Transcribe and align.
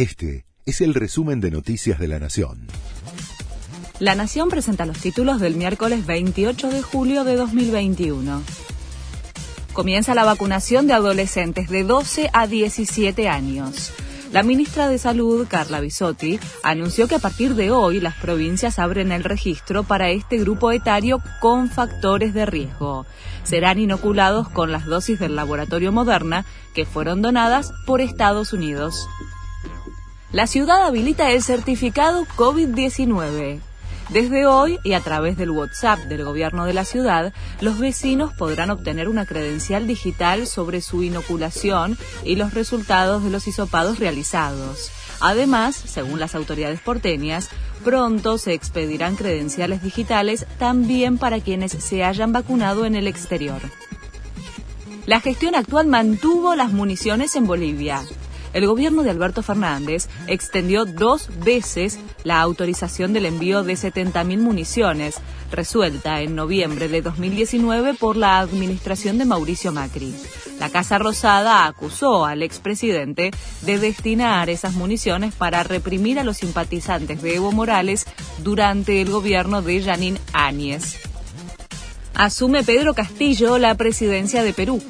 Este 0.00 0.46
es 0.64 0.80
el 0.80 0.94
resumen 0.94 1.42
de 1.42 1.50
Noticias 1.50 1.98
de 1.98 2.08
la 2.08 2.18
Nación. 2.18 2.68
La 3.98 4.14
Nación 4.14 4.48
presenta 4.48 4.86
los 4.86 4.98
títulos 4.98 5.42
del 5.42 5.56
miércoles 5.56 6.06
28 6.06 6.70
de 6.70 6.80
julio 6.80 7.22
de 7.24 7.36
2021. 7.36 8.42
Comienza 9.74 10.14
la 10.14 10.24
vacunación 10.24 10.86
de 10.86 10.94
adolescentes 10.94 11.68
de 11.68 11.84
12 11.84 12.30
a 12.32 12.46
17 12.46 13.28
años. 13.28 13.92
La 14.32 14.42
ministra 14.42 14.88
de 14.88 14.96
Salud, 14.96 15.46
Carla 15.46 15.80
Bisotti, 15.80 16.40
anunció 16.62 17.06
que 17.06 17.16
a 17.16 17.18
partir 17.18 17.54
de 17.54 17.70
hoy 17.70 18.00
las 18.00 18.14
provincias 18.14 18.78
abren 18.78 19.12
el 19.12 19.22
registro 19.22 19.82
para 19.82 20.08
este 20.08 20.38
grupo 20.38 20.72
etario 20.72 21.22
con 21.40 21.68
factores 21.68 22.32
de 22.32 22.46
riesgo. 22.46 23.04
Serán 23.42 23.78
inoculados 23.78 24.48
con 24.48 24.72
las 24.72 24.86
dosis 24.86 25.20
del 25.20 25.36
laboratorio 25.36 25.92
Moderna 25.92 26.46
que 26.74 26.86
fueron 26.86 27.20
donadas 27.20 27.74
por 27.84 28.00
Estados 28.00 28.54
Unidos. 28.54 29.06
La 30.32 30.46
ciudad 30.46 30.84
habilita 30.84 31.32
el 31.32 31.42
certificado 31.42 32.24
COVID-19. 32.36 33.58
Desde 34.10 34.46
hoy 34.46 34.78
y 34.84 34.92
a 34.92 35.00
través 35.00 35.36
del 35.36 35.50
WhatsApp 35.50 35.98
del 36.04 36.22
gobierno 36.22 36.66
de 36.66 36.72
la 36.72 36.84
ciudad, 36.84 37.32
los 37.60 37.80
vecinos 37.80 38.32
podrán 38.34 38.70
obtener 38.70 39.08
una 39.08 39.26
credencial 39.26 39.88
digital 39.88 40.46
sobre 40.46 40.82
su 40.82 41.02
inoculación 41.02 41.98
y 42.24 42.36
los 42.36 42.54
resultados 42.54 43.24
de 43.24 43.30
los 43.30 43.48
hisopados 43.48 43.98
realizados. 43.98 44.92
Además, 45.20 45.74
según 45.74 46.20
las 46.20 46.36
autoridades 46.36 46.80
porteñas, 46.80 47.48
pronto 47.84 48.38
se 48.38 48.52
expedirán 48.52 49.16
credenciales 49.16 49.82
digitales 49.82 50.46
también 50.60 51.18
para 51.18 51.40
quienes 51.40 51.72
se 51.72 52.04
hayan 52.04 52.32
vacunado 52.32 52.86
en 52.86 52.94
el 52.94 53.08
exterior. 53.08 53.60
La 55.06 55.18
gestión 55.20 55.56
actual 55.56 55.88
mantuvo 55.88 56.54
las 56.54 56.72
municiones 56.72 57.34
en 57.34 57.48
Bolivia 57.48 58.04
el 58.52 58.66
gobierno 58.66 59.02
de 59.02 59.10
Alberto 59.10 59.42
Fernández 59.42 60.08
extendió 60.26 60.84
dos 60.84 61.28
veces 61.44 61.98
la 62.24 62.40
autorización 62.40 63.12
del 63.12 63.26
envío 63.26 63.62
de 63.62 63.74
70.000 63.74 64.38
municiones, 64.38 65.16
resuelta 65.50 66.20
en 66.20 66.34
noviembre 66.34 66.88
de 66.88 67.02
2019 67.02 67.94
por 67.94 68.16
la 68.16 68.38
administración 68.40 69.18
de 69.18 69.24
Mauricio 69.24 69.72
Macri. 69.72 70.14
La 70.58 70.68
Casa 70.68 70.98
Rosada 70.98 71.66
acusó 71.66 72.26
al 72.26 72.42
expresidente 72.42 73.30
de 73.62 73.78
destinar 73.78 74.50
esas 74.50 74.74
municiones 74.74 75.34
para 75.34 75.62
reprimir 75.62 76.18
a 76.18 76.24
los 76.24 76.38
simpatizantes 76.38 77.22
de 77.22 77.36
Evo 77.36 77.52
Morales 77.52 78.06
durante 78.38 79.00
el 79.00 79.10
gobierno 79.10 79.62
de 79.62 79.82
Janine 79.82 80.20
Áñez. 80.32 80.98
Asume 82.14 82.62
Pedro 82.62 82.92
Castillo 82.92 83.56
la 83.56 83.74
presidencia 83.76 84.42
de 84.42 84.52
Perú. 84.52 84.82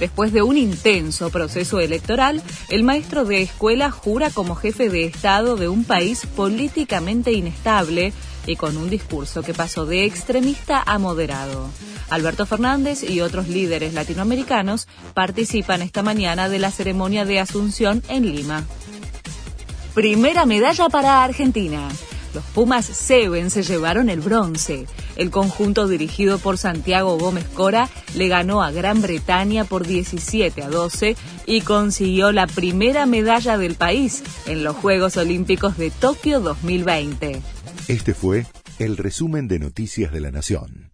Después 0.00 0.32
de 0.32 0.42
un 0.42 0.56
intenso 0.56 1.28
proceso 1.28 1.78
electoral, 1.78 2.42
el 2.70 2.82
maestro 2.82 3.26
de 3.26 3.42
escuela 3.42 3.90
jura 3.90 4.30
como 4.30 4.56
jefe 4.56 4.88
de 4.88 5.04
Estado 5.04 5.56
de 5.56 5.68
un 5.68 5.84
país 5.84 6.26
políticamente 6.34 7.32
inestable 7.32 8.14
y 8.46 8.56
con 8.56 8.78
un 8.78 8.88
discurso 8.88 9.42
que 9.42 9.52
pasó 9.52 9.84
de 9.84 10.06
extremista 10.06 10.82
a 10.84 10.98
moderado. 10.98 11.68
Alberto 12.08 12.46
Fernández 12.46 13.08
y 13.08 13.20
otros 13.20 13.48
líderes 13.48 13.92
latinoamericanos 13.92 14.88
participan 15.12 15.82
esta 15.82 16.02
mañana 16.02 16.48
de 16.48 16.58
la 16.58 16.70
ceremonia 16.70 17.26
de 17.26 17.38
Asunción 17.38 18.02
en 18.08 18.34
Lima. 18.34 18.64
Primera 19.94 20.46
medalla 20.46 20.88
para 20.88 21.22
Argentina. 21.22 21.88
Los 22.34 22.44
Pumas 22.44 22.86
Seven 22.86 23.50
se 23.50 23.62
llevaron 23.62 24.08
el 24.08 24.20
bronce. 24.20 24.86
El 25.16 25.30
conjunto 25.30 25.88
dirigido 25.88 26.38
por 26.38 26.58
Santiago 26.58 27.18
Gómez 27.18 27.44
Cora 27.54 27.88
le 28.14 28.28
ganó 28.28 28.62
a 28.62 28.70
Gran 28.70 29.02
Bretaña 29.02 29.64
por 29.64 29.86
17 29.86 30.62
a 30.62 30.68
12 30.68 31.16
y 31.46 31.60
consiguió 31.62 32.32
la 32.32 32.46
primera 32.46 33.06
medalla 33.06 33.58
del 33.58 33.74
país 33.74 34.22
en 34.46 34.62
los 34.62 34.76
Juegos 34.76 35.16
Olímpicos 35.16 35.76
de 35.76 35.90
Tokio 35.90 36.40
2020. 36.40 37.42
Este 37.88 38.14
fue 38.14 38.46
el 38.78 38.96
resumen 38.96 39.48
de 39.48 39.58
Noticias 39.58 40.12
de 40.12 40.20
la 40.20 40.30
Nación. 40.30 40.90